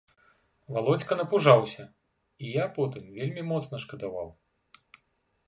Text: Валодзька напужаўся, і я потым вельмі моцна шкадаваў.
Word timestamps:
Валодзька 0.77 1.17
напужаўся, 1.19 1.83
і 2.45 2.55
я 2.55 2.65
потым 2.79 3.03
вельмі 3.19 3.45
моцна 3.53 3.75
шкадаваў. 3.87 4.27